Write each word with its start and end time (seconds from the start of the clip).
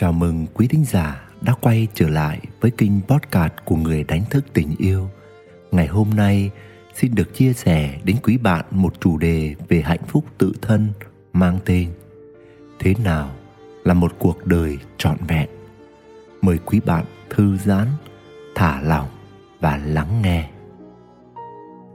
Chào 0.00 0.12
mừng 0.12 0.46
quý 0.54 0.66
thính 0.66 0.84
giả 0.84 1.28
đã 1.40 1.54
quay 1.60 1.88
trở 1.94 2.08
lại 2.08 2.40
với 2.60 2.70
kênh 2.70 3.00
podcast 3.08 3.52
của 3.64 3.76
người 3.76 4.04
đánh 4.04 4.22
thức 4.30 4.44
tình 4.52 4.74
yêu. 4.78 5.08
Ngày 5.70 5.86
hôm 5.86 6.10
nay 6.10 6.50
xin 6.94 7.14
được 7.14 7.34
chia 7.34 7.52
sẻ 7.52 8.00
đến 8.04 8.16
quý 8.22 8.38
bạn 8.38 8.64
một 8.70 9.00
chủ 9.00 9.18
đề 9.18 9.54
về 9.68 9.80
hạnh 9.80 10.04
phúc 10.06 10.24
tự 10.38 10.52
thân 10.62 10.88
mang 11.32 11.58
tên 11.64 11.88
Thế 12.78 12.94
nào 13.04 13.30
là 13.84 13.94
một 13.94 14.12
cuộc 14.18 14.46
đời 14.46 14.78
trọn 14.96 15.16
vẹn? 15.28 15.48
Mời 16.42 16.58
quý 16.58 16.80
bạn 16.80 17.04
thư 17.30 17.56
giãn, 17.56 17.86
thả 18.54 18.80
lỏng 18.80 19.08
và 19.60 19.76
lắng 19.76 20.22
nghe. 20.22 20.50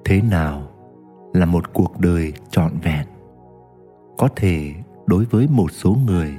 Thế 0.06 0.22
nào 0.22 0.72
là 1.34 1.46
một 1.46 1.74
cuộc 1.74 2.00
đời 2.00 2.34
trọn 2.52 2.72
vẹn? 2.84 3.06
Có 4.18 4.28
thể 4.36 4.74
đối 5.06 5.26
với 5.26 5.48
một 5.48 5.72
số 5.72 5.98
người 6.06 6.34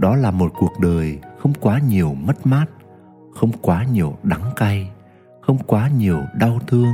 đó 0.00 0.16
là 0.16 0.30
một 0.30 0.52
cuộc 0.58 0.78
đời 0.80 1.18
không 1.38 1.52
quá 1.60 1.80
nhiều 1.88 2.14
mất 2.14 2.46
mát, 2.46 2.66
không 3.34 3.50
quá 3.62 3.84
nhiều 3.92 4.16
đắng 4.22 4.52
cay, 4.56 4.90
không 5.40 5.58
quá 5.58 5.88
nhiều 5.88 6.22
đau 6.34 6.58
thương, 6.66 6.92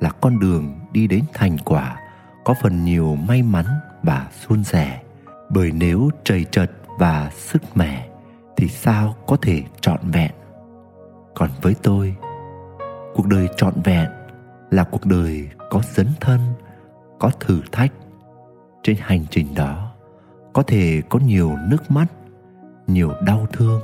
là 0.00 0.10
con 0.10 0.38
đường 0.38 0.80
đi 0.92 1.06
đến 1.06 1.24
thành 1.34 1.58
quả, 1.58 1.96
có 2.44 2.54
phần 2.62 2.84
nhiều 2.84 3.16
may 3.28 3.42
mắn 3.42 3.64
và 4.02 4.28
suôn 4.40 4.64
sẻ. 4.64 5.02
Bởi 5.50 5.72
nếu 5.72 6.10
trầy 6.24 6.44
trật 6.44 6.72
và 6.98 7.30
sức 7.34 7.62
mẻ, 7.74 8.08
thì 8.56 8.68
sao 8.68 9.14
có 9.26 9.36
thể 9.42 9.62
trọn 9.80 10.00
vẹn? 10.12 10.30
Còn 11.34 11.50
với 11.62 11.74
tôi, 11.82 12.14
cuộc 13.14 13.26
đời 13.26 13.48
trọn 13.56 13.74
vẹn 13.84 14.08
là 14.70 14.84
cuộc 14.84 15.06
đời 15.06 15.48
có 15.70 15.82
dấn 15.84 16.06
thân, 16.20 16.40
có 17.18 17.30
thử 17.40 17.60
thách. 17.72 17.92
Trên 18.82 18.96
hành 19.00 19.24
trình 19.30 19.54
đó, 19.54 19.92
có 20.52 20.62
thể 20.62 21.02
có 21.08 21.18
nhiều 21.18 21.56
nước 21.70 21.90
mắt 21.90 22.06
nhiều 22.88 23.12
đau 23.26 23.46
thương, 23.52 23.80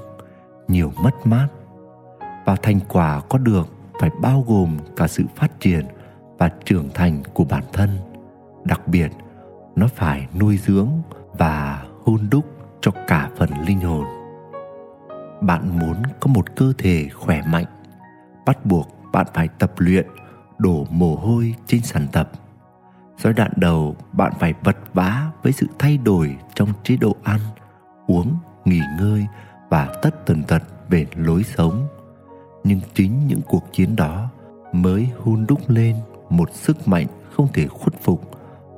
nhiều 0.68 0.92
mất 1.02 1.26
mát. 1.26 1.48
Và 2.44 2.56
thành 2.62 2.80
quả 2.88 3.20
có 3.28 3.38
được 3.38 3.68
phải 4.00 4.10
bao 4.22 4.44
gồm 4.46 4.78
cả 4.96 5.08
sự 5.08 5.24
phát 5.36 5.60
triển 5.60 5.86
và 6.38 6.50
trưởng 6.64 6.88
thành 6.94 7.22
của 7.34 7.44
bản 7.44 7.62
thân. 7.72 7.90
Đặc 8.64 8.88
biệt, 8.88 9.12
nó 9.76 9.88
phải 9.94 10.26
nuôi 10.40 10.58
dưỡng 10.58 10.90
và 11.38 11.84
hôn 12.04 12.28
đúc 12.30 12.44
cho 12.80 12.90
cả 13.06 13.30
phần 13.36 13.50
linh 13.66 13.80
hồn. 13.80 14.04
Bạn 15.40 15.78
muốn 15.78 16.02
có 16.20 16.26
một 16.26 16.56
cơ 16.56 16.72
thể 16.78 17.08
khỏe 17.08 17.42
mạnh, 17.46 17.64
bắt 18.46 18.66
buộc 18.66 18.88
bạn 19.12 19.26
phải 19.34 19.48
tập 19.48 19.72
luyện, 19.78 20.06
đổ 20.58 20.86
mồ 20.90 21.16
hôi 21.16 21.54
trên 21.66 21.82
sàn 21.82 22.06
tập. 22.12 22.30
Giai 23.18 23.32
đoạn 23.32 23.52
đầu, 23.56 23.96
bạn 24.12 24.32
phải 24.38 24.54
vật 24.64 24.76
vã 24.94 25.30
với 25.42 25.52
sự 25.52 25.66
thay 25.78 25.98
đổi 25.98 26.36
trong 26.54 26.68
chế 26.82 26.96
độ 26.96 27.16
ăn, 27.22 27.40
uống 28.06 28.36
nghỉ 28.64 28.80
ngơi 28.98 29.26
và 29.68 29.94
tất 30.02 30.26
tần 30.26 30.42
tật 30.42 30.62
về 30.88 31.06
lối 31.16 31.42
sống. 31.42 31.86
Nhưng 32.64 32.80
chính 32.94 33.26
những 33.26 33.40
cuộc 33.48 33.64
chiến 33.72 33.96
đó 33.96 34.28
mới 34.72 35.08
hun 35.18 35.46
đúc 35.46 35.70
lên 35.70 35.96
một 36.30 36.50
sức 36.52 36.88
mạnh 36.88 37.06
không 37.36 37.48
thể 37.52 37.66
khuất 37.66 37.94
phục 38.02 38.30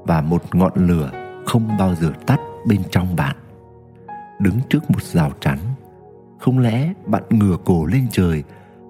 và 0.04 0.20
một 0.20 0.54
ngọn 0.54 0.72
lửa 0.74 1.10
không 1.46 1.68
bao 1.78 1.94
giờ 1.94 2.12
tắt 2.26 2.40
bên 2.66 2.82
trong 2.90 3.16
bạn. 3.16 3.36
Đứng 4.40 4.60
trước 4.70 4.90
một 4.90 5.02
rào 5.02 5.30
chắn, 5.40 5.58
không 6.38 6.58
lẽ 6.58 6.92
bạn 7.06 7.22
ngửa 7.30 7.56
cổ 7.64 7.86
lên 7.86 8.06
trời 8.12 8.44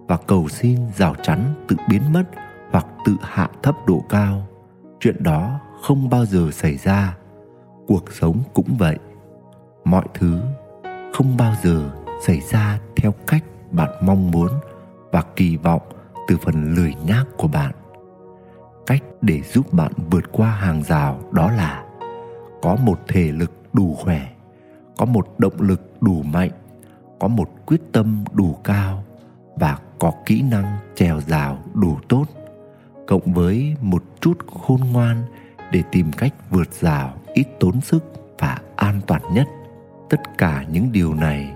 và 0.06 0.16
cầu 0.16 0.48
xin 0.48 0.78
rào 0.96 1.14
chắn 1.22 1.54
tự 1.68 1.76
biến 1.88 2.12
mất 2.12 2.24
hoặc 2.70 2.86
tự 3.04 3.16
hạ 3.22 3.48
thấp 3.62 3.74
độ 3.86 4.04
cao? 4.08 4.46
Chuyện 5.00 5.22
đó 5.22 5.60
không 5.82 6.10
bao 6.10 6.26
giờ 6.26 6.50
xảy 6.52 6.76
ra. 6.76 7.16
Cuộc 7.86 8.12
sống 8.12 8.42
cũng 8.54 8.76
vậy. 8.78 8.98
Mọi 9.84 10.04
thứ 10.14 10.40
không 11.16 11.36
bao 11.36 11.54
giờ 11.62 11.90
xảy 12.22 12.40
ra 12.40 12.78
theo 12.96 13.14
cách 13.26 13.44
bạn 13.70 13.90
mong 14.00 14.30
muốn 14.30 14.48
và 15.12 15.22
kỳ 15.36 15.56
vọng 15.56 15.82
từ 16.28 16.36
phần 16.36 16.74
lười 16.74 16.94
nhác 17.06 17.24
của 17.36 17.48
bạn. 17.48 17.74
Cách 18.86 19.02
để 19.20 19.40
giúp 19.42 19.72
bạn 19.72 19.92
vượt 20.10 20.24
qua 20.32 20.50
hàng 20.50 20.82
rào 20.82 21.20
đó 21.32 21.50
là 21.50 21.84
có 22.62 22.76
một 22.76 23.00
thể 23.08 23.32
lực 23.32 23.52
đủ 23.72 23.94
khỏe, 23.94 24.28
có 24.96 25.04
một 25.04 25.28
động 25.38 25.60
lực 25.60 26.02
đủ 26.02 26.22
mạnh, 26.22 26.50
có 27.18 27.28
một 27.28 27.50
quyết 27.66 27.80
tâm 27.92 28.24
đủ 28.32 28.58
cao 28.64 29.04
và 29.54 29.78
có 29.98 30.12
kỹ 30.26 30.42
năng 30.42 30.76
trèo 30.94 31.20
rào 31.20 31.58
đủ 31.74 31.98
tốt, 32.08 32.24
cộng 33.06 33.32
với 33.32 33.76
một 33.80 34.02
chút 34.20 34.38
khôn 34.62 34.80
ngoan 34.92 35.22
để 35.72 35.82
tìm 35.92 36.12
cách 36.12 36.34
vượt 36.50 36.72
rào 36.72 37.14
ít 37.34 37.46
tốn 37.60 37.80
sức 37.80 38.04
và 38.38 38.58
an 38.76 39.00
toàn 39.06 39.22
nhất 39.34 39.46
tất 40.10 40.38
cả 40.38 40.64
những 40.72 40.92
điều 40.92 41.14
này 41.14 41.52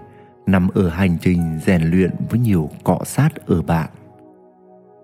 nằm 0.46 0.68
ở 0.74 0.88
hành 0.88 1.16
trình 1.22 1.58
rèn 1.66 1.82
luyện 1.82 2.10
với 2.30 2.40
nhiều 2.40 2.70
cọ 2.84 2.98
sát 3.04 3.46
ở 3.46 3.62
bạn. 3.62 3.90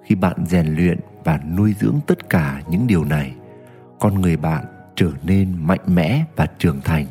Khi 0.05 0.15
bạn 0.15 0.47
rèn 0.47 0.67
luyện 0.67 1.01
và 1.25 1.41
nuôi 1.57 1.75
dưỡng 1.81 2.01
tất 2.07 2.29
cả 2.29 2.63
những 2.69 2.87
điều 2.87 3.05
này, 3.05 3.35
con 4.01 4.21
người 4.21 4.37
bạn 4.37 4.65
trở 4.97 5.11
nên 5.23 5.55
mạnh 5.59 5.81
mẽ 5.87 6.25
và 6.37 6.47
trưởng 6.59 6.81
thành. 6.85 7.07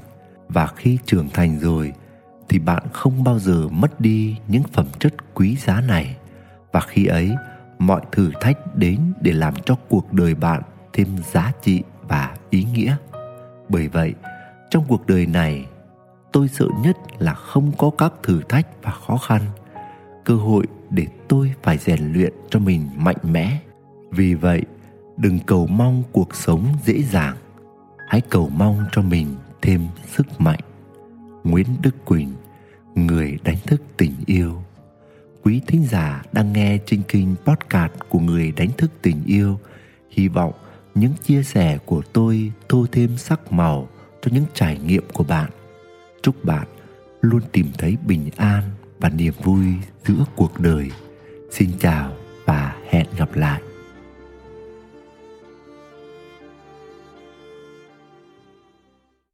Và 0.49 0.67
khi 0.67 0.97
trưởng 1.05 1.29
thành 1.33 1.59
rồi, 1.59 1.93
thì 2.49 2.59
bạn 2.59 2.83
không 2.93 3.23
bao 3.23 3.39
giờ 3.39 3.67
mất 3.67 4.01
đi 4.01 4.37
những 4.47 4.63
phẩm 4.63 4.85
chất 4.99 5.33
quý 5.33 5.55
giá 5.55 5.81
này. 5.81 6.15
Và 6.71 6.79
khi 6.79 7.05
ấy, 7.05 7.31
mọi 7.79 8.01
thử 8.11 8.31
thách 8.41 8.75
đến 8.75 8.99
để 9.21 9.31
làm 9.31 9.53
cho 9.65 9.75
cuộc 9.89 10.13
đời 10.13 10.35
bạn 10.35 10.61
thêm 10.93 11.07
giá 11.31 11.51
trị 11.61 11.83
và 12.01 12.35
ý 12.49 12.63
nghĩa. 12.73 12.95
Bởi 13.69 13.87
vậy, 13.87 14.13
trong 14.69 14.83
cuộc 14.87 15.07
đời 15.07 15.25
này 15.25 15.65
tôi 16.35 16.47
sợ 16.47 16.67
nhất 16.81 16.97
là 17.19 17.33
không 17.33 17.71
có 17.77 17.89
các 17.89 18.13
thử 18.23 18.41
thách 18.49 18.67
và 18.83 18.91
khó 18.91 19.17
khăn. 19.17 19.41
Cơ 20.23 20.35
hội 20.35 20.65
để 20.89 21.07
tôi 21.27 21.53
phải 21.63 21.77
rèn 21.77 22.13
luyện 22.13 22.33
cho 22.49 22.59
mình 22.59 22.89
mạnh 22.95 23.17
mẽ. 23.23 23.59
Vì 24.11 24.33
vậy, 24.33 24.61
đừng 25.17 25.39
cầu 25.39 25.67
mong 25.67 26.03
cuộc 26.11 26.35
sống 26.35 26.65
dễ 26.85 27.01
dàng. 27.01 27.35
Hãy 28.07 28.21
cầu 28.21 28.49
mong 28.49 28.85
cho 28.91 29.01
mình 29.01 29.35
thêm 29.61 29.87
sức 30.15 30.41
mạnh. 30.41 30.59
Nguyễn 31.43 31.67
đức 31.81 32.05
quỳnh, 32.05 32.33
người 32.95 33.37
đánh 33.43 33.57
thức 33.65 33.81
tình 33.97 34.13
yêu. 34.25 34.61
Quý 35.43 35.61
thính 35.67 35.85
giả 35.85 36.23
đang 36.31 36.53
nghe 36.53 36.77
trên 36.85 37.01
kinh 37.07 37.35
podcast 37.45 37.93
của 38.09 38.19
người 38.19 38.51
đánh 38.51 38.69
thức 38.77 38.91
tình 39.01 39.23
yêu, 39.25 39.59
hy 40.09 40.27
vọng 40.27 40.53
những 40.95 41.13
chia 41.23 41.43
sẻ 41.43 41.77
của 41.85 42.01
tôi 42.13 42.51
tô 42.67 42.85
thêm 42.91 43.17
sắc 43.17 43.51
màu 43.51 43.87
cho 44.21 44.31
những 44.33 44.45
trải 44.53 44.79
nghiệm 44.79 45.03
của 45.13 45.23
bạn 45.23 45.49
chúc 46.25 46.45
bạn 46.45 46.67
luôn 47.21 47.41
tìm 47.51 47.65
thấy 47.77 47.97
bình 48.07 48.29
an 48.37 48.63
và 48.99 49.09
niềm 49.09 49.33
vui 49.43 49.65
giữa 50.05 50.25
cuộc 50.35 50.59
đời. 50.59 50.91
Xin 51.51 51.69
chào 51.79 52.11
và 52.45 52.75
hẹn 52.89 53.07
gặp 53.17 53.35
lại. 53.35 53.61